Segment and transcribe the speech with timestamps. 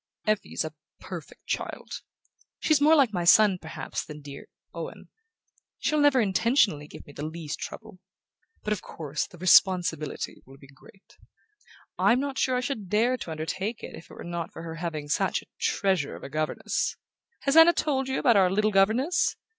[0.25, 2.01] "Effie's a perfect child.
[2.59, 5.09] She's more like my son, perhaps, than dear Owen.
[5.77, 7.99] She'll never intentionally give me the least trouble.
[8.63, 13.83] But of course the responsibility will be great...I'm not sure I should dare to undertake
[13.83, 16.97] it if it were not for her having such a treasure of a governess.
[17.41, 19.35] Has Anna told you about our little governess?